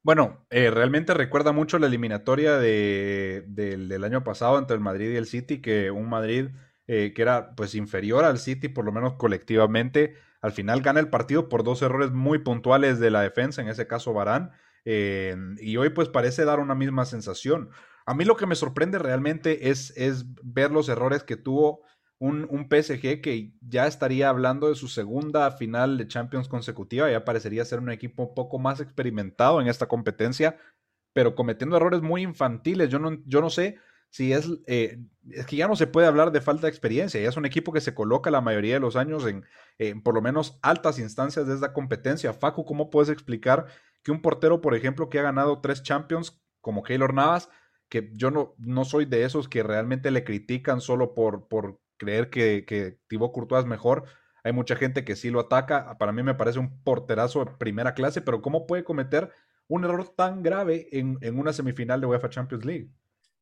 Bueno, 0.02 0.46
eh, 0.50 0.72
realmente 0.72 1.14
recuerda 1.14 1.52
mucho 1.52 1.78
la 1.78 1.88
eliminatoria 1.88 2.58
de, 2.58 3.44
del 3.48 4.04
año 4.04 4.24
pasado 4.24 4.58
entre 4.58 4.76
el 4.76 4.82
Madrid 4.82 5.12
y 5.12 5.18
el 5.18 5.26
City, 5.26 5.62
que 5.62 5.92
un 5.92 6.10
Madrid 6.10 6.50
eh, 6.88 7.14
que 7.14 7.22
era 7.22 7.54
pues 7.56 7.76
inferior 7.76 8.24
al 8.24 8.40
City, 8.40 8.70
por 8.70 8.86
lo 8.86 8.92
menos 8.92 9.14
colectivamente, 9.16 10.16
al 10.42 10.54
final 10.54 10.82
gana 10.82 11.00
el 11.02 11.10
partido 11.10 11.50
por 11.50 11.64
dos 11.64 11.82
errores 11.82 12.12
muy 12.12 12.40
puntuales 12.40 13.00
de 13.00 13.12
la 13.12 13.22
defensa, 13.22 13.62
en 13.62 13.68
ese 13.68 13.88
caso 13.88 14.14
Barán, 14.14 14.52
eh, 14.86 15.36
y 15.60 15.78
hoy 15.78 15.90
pues 15.90 16.10
parece 16.10 16.46
dar 16.46 16.60
una 16.60 16.76
misma 16.76 17.06
sensación. 17.06 17.70
A 18.06 18.16
mí 18.16 18.26
lo 18.26 18.38
que 18.38 18.48
me 18.48 18.56
sorprende 18.56 18.98
realmente 18.98 19.70
es, 19.70 19.94
es 19.98 20.26
ver 20.42 20.72
los 20.72 20.90
errores 20.90 21.24
que 21.24 21.36
tuvo 21.36 21.84
un, 22.20 22.48
un, 22.50 22.68
PSG 22.70 23.22
que 23.22 23.54
ya 23.62 23.88
estaría 23.88 24.30
hablando 24.30 24.70
de 24.70 24.76
su 24.76 24.88
segunda 24.88 25.52
final 25.52 25.98
de 25.98 26.08
Champions 26.08 26.50
consecutiva, 26.50 27.10
ya 27.10 27.26
parecería 27.26 27.66
ser 27.66 27.80
un 27.80 27.90
equipo 27.90 28.24
un 28.24 28.34
poco 28.36 28.60
más 28.60 28.82
experimentado 28.82 29.62
en 29.62 29.68
esta 29.68 29.88
competencia, 29.88 30.58
pero 31.14 31.34
cometiendo 31.36 31.78
errores 31.78 32.02
muy 32.02 32.22
infantiles. 32.22 32.90
Yo 32.90 33.00
no, 33.00 33.18
yo 33.26 33.42
no 33.42 33.50
sé 33.50 33.78
si 34.10 34.34
es, 34.34 34.50
eh, 34.68 35.00
es 35.30 35.46
que 35.46 35.56
ya 35.56 35.68
no 35.68 35.76
se 35.76 35.88
puede 35.88 36.08
hablar 36.08 36.32
de 36.32 36.42
falta 36.42 36.64
de 36.64 36.70
experiencia, 36.70 37.22
ya 37.22 37.30
es 37.30 37.38
un 37.38 37.46
equipo 37.46 37.72
que 37.72 37.82
se 37.82 37.94
coloca 37.94 38.32
la 38.32 38.42
mayoría 38.42 38.74
de 38.74 38.80
los 38.80 38.96
años 38.96 39.26
en, 39.26 40.02
por 40.02 40.16
lo 40.16 40.22
menos 40.22 40.60
altas 40.62 41.00
instancias 41.00 41.48
de 41.48 41.56
esta 41.56 41.74
competencia. 41.74 42.34
Facu, 42.34 42.66
¿cómo 42.66 42.90
puedes 42.90 43.10
explicar 43.10 43.68
que 44.04 44.12
un 44.12 44.22
portero, 44.22 44.62
por 44.62 44.76
ejemplo, 44.76 45.10
que 45.10 45.20
ha 45.20 45.24
ganado 45.24 45.62
tres 45.62 45.84
Champions, 45.84 46.42
como 46.62 46.84
Keylor 46.84 47.14
Navas, 47.14 47.50
que 47.88 48.12
yo 48.16 48.32
no, 48.32 48.56
no 48.58 48.86
soy 48.86 49.06
de 49.06 49.24
esos 49.24 49.48
que 49.48 49.64
realmente 49.64 50.12
le 50.12 50.24
critican 50.24 50.82
solo 50.82 51.14
por, 51.14 51.48
por 51.48 51.80
creer 52.00 52.32
que, 52.32 52.66
que 52.66 52.98
Thibaut 53.08 53.32
Courtois 53.32 53.62
es 53.62 53.70
mejor. 53.70 54.06
Hay 54.44 54.54
mucha 54.54 54.76
gente 54.76 55.06
que 55.06 55.16
sí 55.16 55.30
lo 55.30 55.42
ataca. 55.42 55.98
Para 56.00 56.12
mí 56.12 56.24
me 56.24 56.34
parece 56.34 56.58
un 56.58 56.82
porterazo 56.84 57.46
de 57.46 57.52
primera 57.60 57.94
clase, 57.94 58.22
pero 58.22 58.42
¿cómo 58.42 58.66
puede 58.66 58.84
cometer 58.84 59.32
un 59.68 59.84
error 59.84 60.10
tan 60.16 60.42
grave 60.42 60.88
en, 60.92 61.20
en 61.22 61.38
una 61.38 61.54
semifinal 61.54 62.02
de 62.02 62.08
UEFA 62.08 62.30
Champions 62.30 62.66
League? 62.66 62.90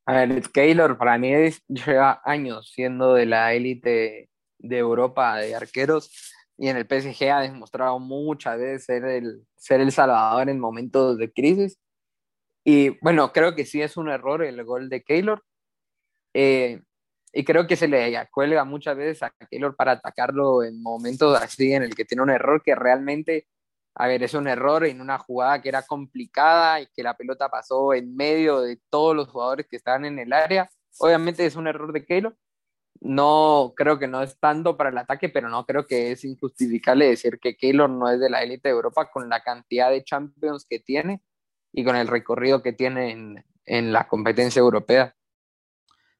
A 0.06 0.14
ver, 0.14 0.42
Keylor 0.52 0.98
para 0.98 1.18
mí 1.18 1.32
lleva 1.68 2.22
años 2.26 2.72
siendo 2.74 3.14
de 3.14 3.26
la 3.26 3.54
élite 3.54 4.30
de 4.58 4.78
Europa 4.78 5.38
de 5.38 5.56
arqueros 5.56 6.34
y 6.58 6.70
en 6.70 6.78
el 6.78 6.88
PSG 6.88 7.30
ha 7.30 7.42
demostrado 7.42 8.00
muchas 8.00 8.58
veces 8.58 8.86
ser 8.86 9.06
el, 9.06 9.46
ser 9.56 9.80
el 9.80 9.92
salvador 9.92 10.50
en 10.50 10.60
momentos 10.60 11.18
de 11.18 11.32
crisis. 11.32 11.78
Y 12.64 12.98
bueno, 13.02 13.32
creo 13.32 13.56
que 13.56 13.66
sí 13.66 13.82
es 13.82 13.96
un 13.96 14.10
error 14.10 14.44
el 14.44 14.64
gol 14.64 14.90
de 14.90 15.04
Keylor. 15.04 15.44
Eh, 16.34 16.82
y 17.34 17.44
creo 17.44 17.68
que 17.68 17.76
se 17.76 17.88
le 17.88 18.28
cuelga 18.32 18.64
muchas 18.64 18.98
veces 18.98 19.24
a 19.24 19.34
Keylor 19.50 19.76
para 19.76 19.94
atacarlo 19.94 20.64
en 20.64 20.82
momentos 20.82 21.40
así 21.40 21.74
en 21.74 21.84
el 21.84 21.96
que 21.96 22.06
tiene 22.06 22.24
un 22.24 22.30
error 22.30 22.62
que 22.64 22.76
realmente, 22.76 23.48
a 23.96 24.08
ver, 24.08 24.24
es 24.24 24.34
un 24.34 24.48
error 24.48 24.86
en 24.86 25.02
una 25.02 25.18
jugada 25.18 25.62
que 25.62 25.70
era 25.70 25.84
complicada 25.84 26.82
y 26.82 26.88
que 26.88 27.04
la 27.04 27.16
pelota 27.16 27.50
pasó 27.50 27.94
en 27.94 28.16
medio 28.16 28.62
de 28.62 28.80
todos 28.90 29.16
los 29.16 29.28
jugadores 29.28 29.68
que 29.68 29.76
estaban 29.76 30.06
en 30.06 30.20
el 30.20 30.34
área. 30.34 30.70
Obviamente 31.00 31.46
es 31.46 31.56
un 31.56 31.68
error 31.68 31.92
de 31.94 32.06
Keylor. 32.06 32.36
No 33.02 33.74
creo 33.76 34.00
que 34.00 34.08
no 34.08 34.24
es 34.24 34.40
tanto 34.40 34.76
para 34.76 34.90
el 34.90 34.98
ataque, 34.98 35.30
pero 35.30 35.50
no 35.50 35.66
creo 35.66 35.86
que 35.86 36.12
es 36.12 36.24
injustificable 36.26 37.08
decir 37.08 37.40
que 37.40 37.56
Keylor 37.56 37.90
no 37.90 38.10
es 38.10 38.20
de 38.20 38.30
la 38.30 38.42
élite 38.42 38.70
de 38.70 38.76
Europa 38.76 39.12
con 39.12 39.30
la 39.30 39.44
cantidad 39.44 39.92
de 39.92 40.04
Champions 40.04 40.66
que 40.68 40.80
tiene 40.80 41.22
y 41.72 41.84
con 41.84 41.96
el 41.96 42.08
recorrido 42.08 42.64
que 42.64 42.74
tiene 42.74 43.12
en, 43.12 43.46
en 43.66 43.94
la 43.94 44.08
competencia 44.08 44.60
europea 44.60 45.17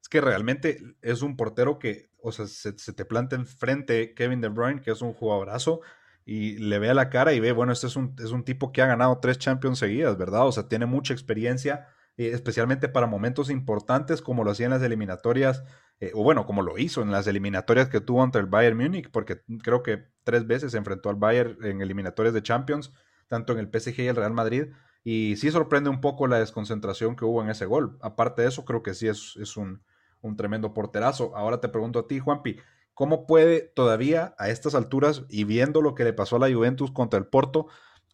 es 0.08 0.10
que 0.10 0.22
realmente 0.22 0.96
es 1.02 1.22
un 1.22 1.36
portero 1.36 1.80
que, 1.80 2.10
o 2.22 2.32
sea, 2.32 2.48
se, 2.48 2.72
te 2.72 3.04
planta 3.04 3.36
enfrente 3.36 4.14
Kevin 4.14 4.40
De 4.40 4.48
Bruyne, 4.48 4.80
que 4.80 4.92
es 4.92 5.02
un 5.02 5.12
jugadorazo, 5.12 5.82
y 6.24 6.58
le 6.60 6.80
ve 6.80 6.90
a 6.90 6.94
la 6.94 7.10
cara 7.10 7.34
y 7.34 7.42
ve, 7.42 7.52
bueno, 7.52 7.74
este 7.74 7.88
es 7.88 7.98
un, 7.98 8.16
es 8.18 8.32
un 8.32 8.46
tipo 8.46 8.72
que 8.72 8.82
ha 8.82 8.88
ganado 8.88 9.20
tres 9.20 9.38
Champions 9.38 9.80
seguidas, 9.80 10.18
¿verdad? 10.18 10.48
O 10.48 10.54
sea, 10.54 10.70
tiene 10.70 10.86
mucha 10.86 11.14
experiencia, 11.14 11.90
eh, 12.16 12.30
especialmente 12.34 12.88
para 12.88 13.06
momentos 13.06 13.50
importantes 13.50 14.22
como 14.22 14.46
lo 14.46 14.52
hacía 14.52 14.68
en 14.68 14.72
las 14.72 14.82
eliminatorias, 14.82 15.66
eh, 16.00 16.12
o 16.14 16.24
bueno, 16.24 16.46
como 16.46 16.62
lo 16.62 16.78
hizo 16.78 17.02
en 17.02 17.12
las 17.12 17.28
eliminatorias 17.28 17.90
que 17.90 18.00
tuvo 18.00 18.24
ante 18.24 18.40
el 18.40 18.46
Bayern 18.46 18.78
Múnich, 18.78 19.12
porque 19.12 19.42
creo 19.62 19.84
que 19.84 20.06
tres 20.24 20.48
veces 20.48 20.72
se 20.72 20.78
enfrentó 20.78 21.10
al 21.10 21.18
Bayern 21.18 21.58
en 21.66 21.82
eliminatorias 21.82 22.34
de 22.34 22.44
Champions, 22.44 22.94
tanto 23.28 23.52
en 23.52 23.60
el 23.60 23.68
PSG 23.68 24.00
y 24.04 24.08
el 24.08 24.16
Real 24.16 24.34
Madrid. 24.34 24.68
Y 25.04 25.36
sí 25.36 25.52
sorprende 25.52 25.90
un 25.90 26.00
poco 26.00 26.28
la 26.28 26.40
desconcentración 26.40 27.18
que 27.18 27.26
hubo 27.26 27.44
en 27.44 27.50
ese 27.50 27.66
gol. 27.66 27.98
Aparte 28.02 28.44
de 28.44 28.48
eso, 28.48 28.64
creo 28.64 28.84
que 28.84 28.94
sí 28.94 29.10
es, 29.10 29.36
es 29.38 29.58
un, 29.58 29.82
un 30.22 30.36
tremendo 30.36 30.74
porterazo. 30.74 31.36
Ahora 31.36 31.60
te 31.60 31.70
pregunto 31.70 32.00
a 32.00 32.08
ti, 32.08 32.20
Juanpi, 32.20 32.58
¿cómo 32.94 33.28
puede 33.28 33.62
todavía 33.62 34.36
a 34.38 34.50
estas 34.50 34.76
alturas 34.76 35.24
y 35.30 35.44
viendo 35.44 35.82
lo 35.82 35.96
que 35.96 36.04
le 36.04 36.14
pasó 36.14 36.38
a 36.38 36.40
la 36.40 36.54
Juventus 36.54 36.92
contra 36.92 37.20
el 37.20 37.28
Porto, 37.28 37.68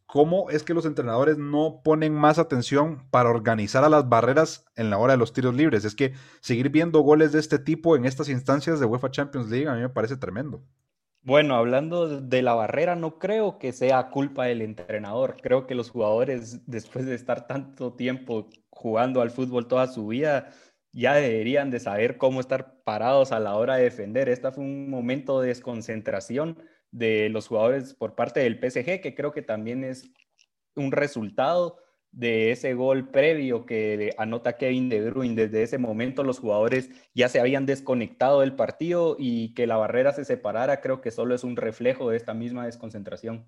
cómo 0.06 0.50
es 0.50 0.64
que 0.64 0.74
los 0.74 0.86
entrenadores 0.86 1.38
no 1.38 1.82
ponen 1.84 2.14
más 2.14 2.38
atención 2.38 3.08
para 3.10 3.30
organizar 3.30 3.84
a 3.84 3.90
las 3.90 4.08
barreras 4.10 4.66
en 4.76 4.90
la 4.90 4.98
hora 4.98 5.14
de 5.14 5.18
los 5.18 5.34
tiros 5.34 5.56
libres? 5.56 5.86
Es 5.86 5.96
que 5.96 6.14
seguir 6.42 6.70
viendo 6.70 7.00
goles 7.00 7.32
de 7.32 7.40
este 7.40 7.60
tipo 7.60 7.96
en 7.96 8.06
estas 8.06 8.30
instancias 8.30 8.80
de 8.80 8.86
UEFA 8.86 9.12
Champions 9.12 9.50
League 9.50 9.68
a 9.68 9.74
mí 9.74 9.82
me 9.82 9.90
parece 9.90 10.18
tremendo. 10.18 10.64
Bueno, 11.26 11.56
hablando 11.56 12.20
de 12.20 12.42
la 12.42 12.54
barrera, 12.54 12.98
no 12.98 13.18
creo 13.18 13.58
que 13.58 13.72
sea 13.72 14.10
culpa 14.10 14.44
del 14.44 14.62
entrenador. 14.62 15.38
Creo 15.42 15.66
que 15.66 15.74
los 15.74 15.90
jugadores, 15.90 16.60
después 16.68 17.06
de 17.06 17.16
estar 17.16 17.48
tanto 17.48 17.94
tiempo 17.94 18.50
jugando 18.70 19.22
al 19.22 19.32
fútbol 19.32 19.68
toda 19.70 19.88
su 19.88 20.08
vida, 20.08 20.50
ya 20.94 21.16
deberían 21.16 21.72
de 21.72 21.80
saber 21.80 22.18
cómo 22.18 22.40
estar 22.40 22.82
parados 22.84 23.32
a 23.32 23.40
la 23.40 23.56
hora 23.56 23.76
de 23.76 23.84
defender. 23.84 24.30
Este 24.30 24.52
fue 24.52 24.64
un 24.64 24.90
momento 24.90 25.42
de 25.42 25.50
desconcentración 25.50 26.60
de 26.92 27.30
los 27.30 27.48
jugadores 27.48 27.96
por 27.96 28.16
parte 28.16 28.42
del 28.42 28.60
PSG, 28.60 29.02
que 29.02 29.16
creo 29.16 29.32
que 29.32 29.42
también 29.42 29.84
es 29.84 30.12
un 30.76 30.92
resultado 30.92 31.80
de 32.12 32.52
ese 32.52 32.76
gol 32.76 33.10
previo 33.10 33.66
que 33.66 34.14
anota 34.20 34.56
Kevin 34.56 34.88
De 34.88 35.10
Bruyne. 35.10 35.36
Desde 35.36 35.64
ese 35.64 35.80
momento 35.80 36.24
los 36.24 36.40
jugadores 36.40 36.92
ya 37.16 37.28
se 37.28 37.40
habían 37.40 37.66
desconectado 37.66 38.42
del 38.42 38.56
partido 38.56 39.16
y 39.18 39.56
que 39.56 39.66
la 39.66 39.78
barrera 39.78 40.14
se 40.14 40.24
separara, 40.24 40.80
creo 40.80 41.02
que 41.02 41.10
solo 41.10 41.34
es 41.34 41.44
un 41.44 41.56
reflejo 41.56 42.12
de 42.12 42.18
esta 42.18 42.36
misma 42.36 42.68
desconcentración. 42.68 43.48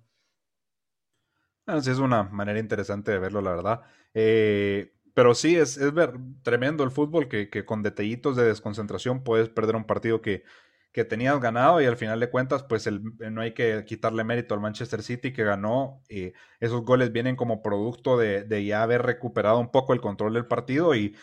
Así 1.64 1.90
es 1.90 1.98
una 1.98 2.24
manera 2.24 2.58
interesante 2.58 3.12
de 3.12 3.18
verlo, 3.18 3.40
la 3.40 3.50
verdad. 3.50 3.82
Eh, 4.14 4.95
pero 5.16 5.34
sí, 5.34 5.56
es, 5.56 5.78
es 5.78 5.94
ver, 5.94 6.12
tremendo 6.42 6.84
el 6.84 6.90
fútbol 6.90 7.26
que, 7.26 7.48
que, 7.48 7.64
con 7.64 7.82
detallitos 7.82 8.36
de 8.36 8.44
desconcentración 8.44 9.24
puedes 9.24 9.48
perder 9.48 9.74
un 9.74 9.86
partido 9.86 10.20
que, 10.20 10.44
que 10.92 11.06
tenías 11.06 11.40
ganado 11.40 11.80
y 11.80 11.86
al 11.86 11.96
final 11.96 12.20
de 12.20 12.28
cuentas, 12.28 12.64
pues 12.64 12.86
el, 12.86 13.02
no 13.32 13.40
hay 13.40 13.54
que 13.54 13.86
quitarle 13.86 14.24
mérito 14.24 14.52
al 14.52 14.60
Manchester 14.60 15.02
City 15.02 15.32
que 15.32 15.42
ganó. 15.42 16.02
Y 16.10 16.34
esos 16.60 16.82
goles 16.84 17.12
vienen 17.12 17.34
como 17.34 17.62
producto 17.62 18.18
de, 18.18 18.44
de 18.44 18.66
ya 18.66 18.82
haber 18.82 19.04
recuperado 19.04 19.58
un 19.58 19.70
poco 19.70 19.94
el 19.94 20.02
control 20.02 20.34
del 20.34 20.44
partido 20.46 20.94
y 20.94 21.16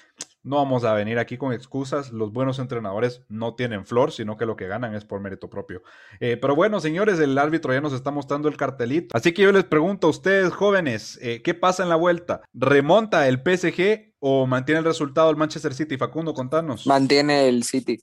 no 0.44 0.58
vamos 0.58 0.84
a 0.84 0.94
venir 0.94 1.20
aquí 1.20 1.38
con 1.38 1.54
excusas. 1.54 2.12
Los 2.12 2.34
buenos 2.34 2.60
entrenadores 2.60 3.24
no 3.30 3.56
tienen 3.56 3.86
flor, 3.86 4.12
sino 4.12 4.36
que 4.36 4.46
lo 4.46 4.58
que 4.58 4.68
ganan 4.68 4.94
es 4.94 5.06
por 5.06 5.22
mérito 5.22 5.50
propio. 5.50 5.84
Eh, 6.20 6.38
pero 6.38 6.54
bueno, 6.54 6.82
señores, 6.82 7.18
el 7.20 7.38
árbitro 7.38 7.74
ya 7.74 7.80
nos 7.80 7.94
está 7.94 8.12
mostrando 8.12 8.50
el 8.50 8.58
cartelito. 8.58 9.16
Así 9.16 9.34
que 9.34 9.42
yo 9.42 9.54
les 9.54 9.64
pregunto 9.64 10.08
a 10.08 10.10
ustedes, 10.10 10.52
jóvenes, 10.52 11.18
eh, 11.22 11.42
¿qué 11.42 11.54
pasa 11.54 11.84
en 11.84 11.90
la 11.90 11.96
vuelta? 11.96 12.42
¿Remonta 12.54 13.28
el 13.30 13.38
PSG 13.38 14.16
o 14.20 14.46
mantiene 14.46 14.80
el 14.80 14.86
resultado 14.86 15.30
el 15.30 15.38
Manchester 15.38 15.74
City? 15.74 15.98
Facundo, 15.98 16.34
contanos. 16.34 16.86
Mantiene 16.86 17.48
el 17.48 17.64
City. 17.64 18.00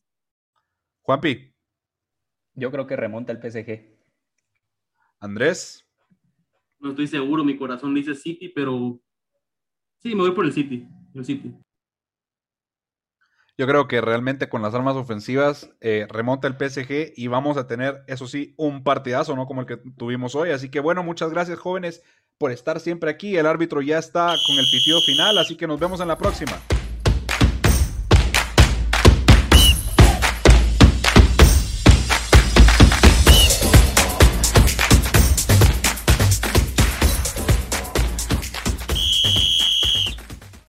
Juanpi. 1.02 1.52
Yo 2.54 2.70
creo 2.70 2.86
que 2.86 2.96
remonta 2.96 3.32
el 3.32 3.38
PSG. 3.38 3.98
Andrés. 5.18 5.86
No 6.78 6.90
estoy 6.90 7.06
seguro, 7.06 7.44
mi 7.44 7.58
corazón 7.58 7.94
dice 7.94 8.14
City, 8.14 8.48
pero 8.48 8.98
sí, 9.98 10.14
me 10.14 10.22
voy 10.22 10.32
por 10.32 10.46
el 10.46 10.52
City. 10.54 10.88
El 11.14 11.24
City. 11.26 11.54
Yo 13.60 13.66
creo 13.66 13.88
que 13.88 14.00
realmente 14.00 14.48
con 14.48 14.62
las 14.62 14.72
armas 14.72 14.96
ofensivas 14.96 15.68
eh, 15.82 16.06
remonta 16.08 16.48
el 16.48 16.54
PSG 16.54 17.12
y 17.14 17.26
vamos 17.26 17.58
a 17.58 17.66
tener, 17.66 18.04
eso 18.06 18.26
sí, 18.26 18.54
un 18.56 18.82
partidazo, 18.82 19.36
¿no? 19.36 19.44
Como 19.44 19.60
el 19.60 19.66
que 19.66 19.76
tuvimos 19.76 20.34
hoy. 20.34 20.48
Así 20.48 20.70
que 20.70 20.80
bueno, 20.80 21.02
muchas 21.02 21.28
gracias 21.30 21.58
jóvenes 21.58 22.02
por 22.38 22.52
estar 22.52 22.80
siempre 22.80 23.10
aquí. 23.10 23.36
El 23.36 23.44
árbitro 23.44 23.82
ya 23.82 23.98
está 23.98 24.34
con 24.46 24.56
el 24.56 24.64
pitido 24.72 25.02
final, 25.02 25.36
así 25.36 25.58
que 25.58 25.66
nos 25.66 25.78
vemos 25.78 26.00
en 26.00 26.08
la 26.08 26.16
próxima. 26.16 26.58